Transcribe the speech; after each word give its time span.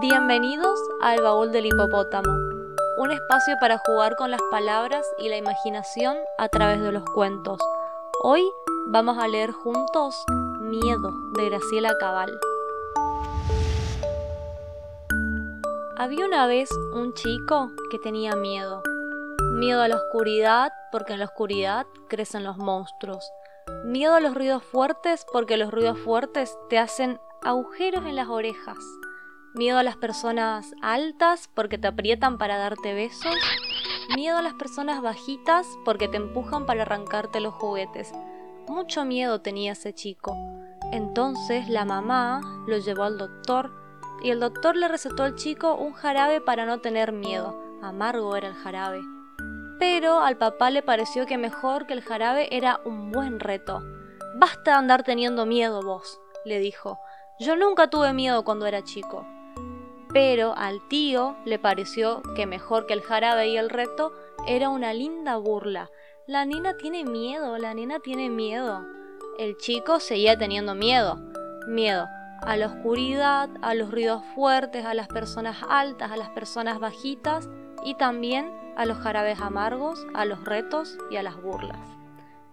Bienvenidos 0.00 0.80
al 1.02 1.20
Baúl 1.20 1.52
del 1.52 1.66
Hipopótamo, 1.66 2.32
un 2.96 3.10
espacio 3.10 3.56
para 3.60 3.76
jugar 3.76 4.16
con 4.16 4.30
las 4.30 4.40
palabras 4.50 5.06
y 5.18 5.28
la 5.28 5.36
imaginación 5.36 6.16
a 6.38 6.48
través 6.48 6.80
de 6.80 6.90
los 6.90 7.04
cuentos. 7.04 7.60
Hoy 8.22 8.42
vamos 8.86 9.18
a 9.18 9.28
leer 9.28 9.52
juntos 9.52 10.24
Miedo 10.62 11.12
de 11.36 11.50
Graciela 11.50 11.94
Cabal. 12.00 12.32
Había 15.98 16.24
una 16.24 16.46
vez 16.46 16.70
un 16.94 17.12
chico 17.12 17.70
que 17.90 17.98
tenía 17.98 18.36
miedo. 18.36 18.82
Miedo 19.52 19.82
a 19.82 19.88
la 19.88 19.96
oscuridad 19.96 20.72
porque 20.92 21.12
en 21.12 21.18
la 21.18 21.26
oscuridad 21.26 21.86
crecen 22.08 22.42
los 22.42 22.56
monstruos. 22.56 23.30
Miedo 23.84 24.14
a 24.14 24.20
los 24.20 24.34
ruidos 24.34 24.64
fuertes 24.64 25.26
porque 25.30 25.58
los 25.58 25.70
ruidos 25.70 25.98
fuertes 25.98 26.56
te 26.70 26.78
hacen 26.78 27.20
agujeros 27.42 28.06
en 28.06 28.16
las 28.16 28.28
orejas. 28.28 28.78
Miedo 29.52 29.78
a 29.78 29.82
las 29.82 29.96
personas 29.96 30.76
altas 30.80 31.50
porque 31.52 31.76
te 31.76 31.88
aprietan 31.88 32.38
para 32.38 32.56
darte 32.56 32.94
besos. 32.94 33.34
Miedo 34.14 34.38
a 34.38 34.42
las 34.42 34.54
personas 34.54 35.02
bajitas 35.02 35.66
porque 35.84 36.06
te 36.06 36.18
empujan 36.18 36.66
para 36.66 36.82
arrancarte 36.82 37.40
los 37.40 37.54
juguetes. 37.54 38.12
Mucho 38.68 39.04
miedo 39.04 39.40
tenía 39.40 39.72
ese 39.72 39.92
chico. 39.92 40.36
Entonces 40.92 41.68
la 41.68 41.84
mamá 41.84 42.40
lo 42.68 42.78
llevó 42.78 43.02
al 43.02 43.18
doctor 43.18 43.72
y 44.22 44.30
el 44.30 44.38
doctor 44.38 44.76
le 44.76 44.86
recetó 44.86 45.24
al 45.24 45.34
chico 45.34 45.74
un 45.74 45.94
jarabe 45.94 46.40
para 46.40 46.64
no 46.64 46.80
tener 46.80 47.10
miedo. 47.10 47.60
Amargo 47.82 48.36
era 48.36 48.46
el 48.46 48.54
jarabe. 48.54 49.00
Pero 49.80 50.20
al 50.20 50.36
papá 50.36 50.70
le 50.70 50.82
pareció 50.82 51.26
que 51.26 51.38
mejor 51.38 51.88
que 51.88 51.94
el 51.94 52.02
jarabe 52.02 52.54
era 52.56 52.80
un 52.84 53.10
buen 53.10 53.40
reto. 53.40 53.82
Basta 54.36 54.70
de 54.70 54.76
andar 54.76 55.02
teniendo 55.02 55.44
miedo 55.44 55.82
vos, 55.82 56.20
le 56.44 56.60
dijo. 56.60 57.00
Yo 57.40 57.56
nunca 57.56 57.90
tuve 57.90 58.12
miedo 58.12 58.44
cuando 58.44 58.66
era 58.66 58.84
chico 58.84 59.26
pero 60.12 60.54
al 60.56 60.86
tío 60.88 61.36
le 61.44 61.58
pareció 61.58 62.22
que 62.34 62.46
mejor 62.46 62.86
que 62.86 62.94
el 62.94 63.02
jarabe 63.02 63.48
y 63.48 63.56
el 63.56 63.70
reto 63.70 64.12
era 64.46 64.68
una 64.68 64.92
linda 64.92 65.36
burla. 65.36 65.90
La 66.26 66.44
nena 66.44 66.76
tiene 66.76 67.04
miedo, 67.04 67.58
la 67.58 67.74
nena 67.74 68.00
tiene 68.00 68.28
miedo. 68.30 68.84
El 69.38 69.56
chico 69.56 70.00
seguía 70.00 70.36
teniendo 70.36 70.74
miedo. 70.74 71.16
Miedo 71.66 72.06
a 72.42 72.56
la 72.56 72.66
oscuridad, 72.66 73.50
a 73.62 73.74
los 73.74 73.90
ruidos 73.90 74.22
fuertes, 74.34 74.84
a 74.84 74.94
las 74.94 75.08
personas 75.08 75.58
altas, 75.68 76.10
a 76.10 76.16
las 76.16 76.30
personas 76.30 76.78
bajitas 76.80 77.48
y 77.84 77.94
también 77.94 78.50
a 78.76 78.86
los 78.86 78.98
jarabes 78.98 79.40
amargos, 79.40 80.06
a 80.14 80.24
los 80.24 80.44
retos 80.44 80.96
y 81.10 81.16
a 81.16 81.22
las 81.22 81.40
burlas. 81.40 81.78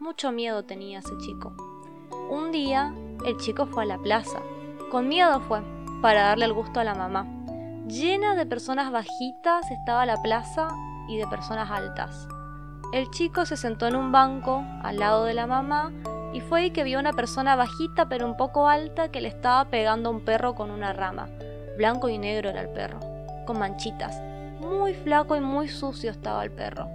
Mucho 0.00 0.32
miedo 0.32 0.64
tenía 0.64 0.98
ese 0.98 1.16
chico. 1.18 1.54
Un 2.30 2.50
día 2.50 2.92
el 3.24 3.36
chico 3.36 3.66
fue 3.66 3.84
a 3.84 3.86
la 3.86 3.98
plaza. 3.98 4.40
Con 4.90 5.08
miedo 5.08 5.40
fue, 5.40 5.62
para 6.02 6.22
darle 6.22 6.46
el 6.46 6.52
gusto 6.52 6.80
a 6.80 6.84
la 6.84 6.94
mamá. 6.94 7.26
Llena 7.88 8.34
de 8.34 8.44
personas 8.44 8.92
bajitas 8.92 9.70
estaba 9.70 10.04
la 10.04 10.18
plaza 10.18 10.68
y 11.08 11.16
de 11.16 11.26
personas 11.26 11.70
altas. 11.70 12.28
El 12.92 13.10
chico 13.10 13.46
se 13.46 13.56
sentó 13.56 13.86
en 13.86 13.96
un 13.96 14.12
banco 14.12 14.62
al 14.82 14.98
lado 14.98 15.24
de 15.24 15.32
la 15.32 15.46
mamá 15.46 15.90
y 16.34 16.42
fue 16.42 16.60
ahí 16.60 16.70
que 16.70 16.84
vio 16.84 16.98
una 16.98 17.14
persona 17.14 17.56
bajita 17.56 18.06
pero 18.06 18.26
un 18.26 18.36
poco 18.36 18.68
alta 18.68 19.10
que 19.10 19.22
le 19.22 19.28
estaba 19.28 19.64
pegando 19.70 20.10
a 20.10 20.12
un 20.12 20.22
perro 20.22 20.54
con 20.54 20.70
una 20.70 20.92
rama. 20.92 21.30
Blanco 21.78 22.10
y 22.10 22.18
negro 22.18 22.50
era 22.50 22.60
el 22.60 22.68
perro, 22.68 23.00
con 23.46 23.58
manchitas. 23.58 24.20
Muy 24.60 24.92
flaco 24.92 25.34
y 25.34 25.40
muy 25.40 25.68
sucio 25.68 26.10
estaba 26.10 26.44
el 26.44 26.50
perro. 26.50 26.90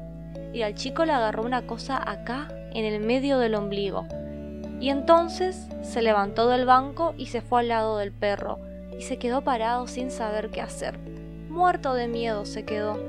Y 0.54 0.62
al 0.62 0.76
chico 0.76 1.06
le 1.06 1.14
agarró 1.14 1.42
una 1.42 1.66
cosa 1.66 2.08
acá, 2.08 2.50
en 2.72 2.86
el 2.86 3.00
medio 3.00 3.40
del 3.40 3.56
ombligo. 3.56 4.06
Y 4.80 4.92
entonces 4.92 5.68
se 5.82 6.04
levantó 6.04 6.50
del 6.50 6.68
banco 6.68 7.16
y 7.18 7.28
se 7.28 7.42
fue 7.42 7.62
al 7.62 7.70
lado 7.70 7.98
del 7.98 8.12
perro 8.12 8.60
y 8.98 9.04
se 9.04 9.18
quedó 9.18 9.42
parado 9.42 9.88
sin 9.88 10.12
saber 10.12 10.50
qué 10.50 10.62
hacer. 10.62 10.98
Muerto 11.50 11.94
de 11.94 12.08
miedo 12.08 12.46
se 12.46 12.66
quedó. 12.66 13.00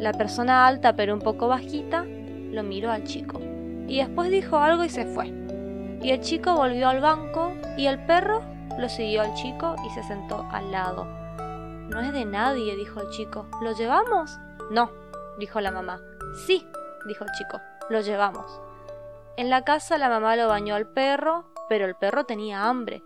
La 0.00 0.12
persona 0.12 0.66
alta 0.66 0.94
pero 0.94 1.14
un 1.14 1.20
poco 1.20 1.48
bajita 1.48 2.04
lo 2.04 2.62
miró 2.62 2.90
al 2.90 3.04
chico 3.04 3.40
y 3.86 3.98
después 3.98 4.30
dijo 4.30 4.58
algo 4.58 4.84
y 4.84 4.88
se 4.88 5.06
fue. 5.06 5.26
Y 6.00 6.10
el 6.10 6.20
chico 6.20 6.54
volvió 6.54 6.88
al 6.88 7.00
banco 7.00 7.52
y 7.76 7.86
el 7.86 8.04
perro 8.06 8.42
lo 8.78 8.88
siguió 8.88 9.22
al 9.22 9.34
chico 9.34 9.76
y 9.86 9.90
se 9.90 10.02
sentó 10.02 10.46
al 10.50 10.72
lado. 10.72 11.04
No 11.88 12.00
es 12.00 12.12
de 12.12 12.24
nadie, 12.24 12.74
dijo 12.74 13.00
el 13.00 13.10
chico. 13.10 13.46
¿Lo 13.60 13.72
llevamos? 13.72 14.38
No, 14.70 14.90
dijo 15.38 15.60
la 15.60 15.70
mamá. 15.70 16.00
Sí, 16.46 16.66
dijo 17.06 17.24
el 17.24 17.30
chico. 17.32 17.60
Lo 17.90 18.00
llevamos. 18.00 18.60
En 19.36 19.50
la 19.50 19.62
casa 19.62 19.98
la 19.98 20.08
mamá 20.08 20.36
lo 20.36 20.48
bañó 20.48 20.74
al 20.74 20.86
perro, 20.86 21.44
pero 21.68 21.84
el 21.84 21.94
perro 21.94 22.24
tenía 22.24 22.64
hambre 22.68 23.02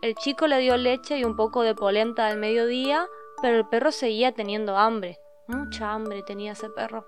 el 0.00 0.14
chico 0.14 0.46
le 0.46 0.58
dio 0.58 0.76
leche 0.76 1.18
y 1.18 1.24
un 1.24 1.36
poco 1.36 1.62
de 1.62 1.74
polenta 1.74 2.26
al 2.26 2.38
mediodía, 2.38 3.06
pero 3.42 3.56
el 3.56 3.66
perro 3.68 3.90
seguía 3.90 4.32
teniendo 4.32 4.76
hambre. 4.76 5.18
Mucha 5.46 5.92
hambre 5.92 6.22
tenía 6.22 6.52
ese 6.52 6.70
perro. 6.70 7.06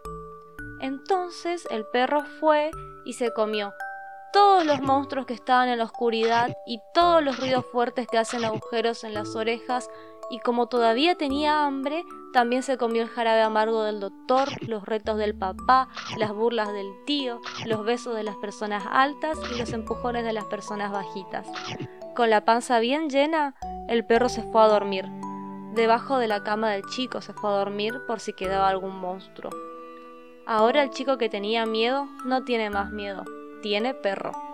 Entonces 0.80 1.66
el 1.70 1.84
perro 1.86 2.24
fue 2.40 2.70
y 3.04 3.12
se 3.12 3.32
comió 3.32 3.72
todos 4.32 4.64
los 4.64 4.80
monstruos 4.80 5.26
que 5.26 5.34
estaban 5.34 5.68
en 5.68 5.78
la 5.78 5.84
oscuridad 5.84 6.54
y 6.66 6.80
todos 6.94 7.22
los 7.22 7.38
ruidos 7.38 7.64
fuertes 7.72 8.06
que 8.06 8.18
hacen 8.18 8.44
agujeros 8.44 9.04
en 9.04 9.14
las 9.14 9.34
orejas 9.34 9.88
y 10.30 10.38
como 10.38 10.68
todavía 10.68 11.16
tenía 11.16 11.66
hambre, 11.66 12.04
también 12.32 12.62
se 12.62 12.78
comió 12.78 13.02
el 13.02 13.08
jarabe 13.08 13.42
amargo 13.42 13.82
del 13.82 13.98
doctor, 13.98 14.48
los 14.68 14.84
retos 14.84 15.18
del 15.18 15.36
papá, 15.36 15.88
las 16.16 16.32
burlas 16.32 16.72
del 16.72 16.86
tío, 17.04 17.40
los 17.66 17.84
besos 17.84 18.14
de 18.14 18.22
las 18.22 18.36
personas 18.36 18.84
altas 18.88 19.38
y 19.52 19.58
los 19.58 19.72
empujones 19.72 20.24
de 20.24 20.32
las 20.32 20.44
personas 20.44 20.92
bajitas. 20.92 21.48
Con 22.14 22.30
la 22.30 22.44
panza 22.44 22.78
bien 22.78 23.10
llena, 23.10 23.56
el 23.88 24.06
perro 24.06 24.28
se 24.28 24.42
fue 24.42 24.62
a 24.62 24.68
dormir. 24.68 25.06
Debajo 25.74 26.18
de 26.18 26.28
la 26.28 26.44
cama 26.44 26.70
del 26.70 26.84
chico 26.84 27.20
se 27.20 27.32
fue 27.32 27.50
a 27.50 27.54
dormir 27.54 27.94
por 28.06 28.20
si 28.20 28.32
quedaba 28.32 28.68
algún 28.68 29.00
monstruo. 29.00 29.50
Ahora 30.46 30.84
el 30.84 30.90
chico 30.90 31.18
que 31.18 31.28
tenía 31.28 31.66
miedo 31.66 32.06
no 32.24 32.44
tiene 32.44 32.70
más 32.70 32.90
miedo, 32.92 33.24
tiene 33.60 33.94
perro. 33.94 34.49